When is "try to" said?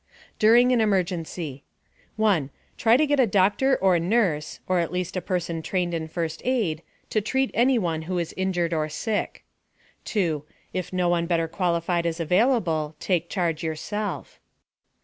2.75-3.05